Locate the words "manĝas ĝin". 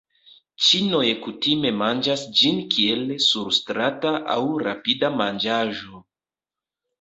1.81-2.61